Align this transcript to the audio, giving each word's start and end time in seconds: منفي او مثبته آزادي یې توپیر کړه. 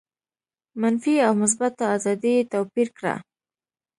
منفي 0.81 1.15
او 1.27 1.33
مثبته 1.41 1.83
آزادي 1.95 2.31
یې 2.37 2.49
توپیر 2.53 2.87
کړه. 2.97 3.13